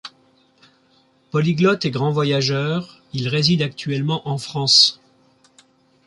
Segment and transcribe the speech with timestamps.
[1.29, 4.99] Polyglotte et grand voyageur, il réside actuellement en France.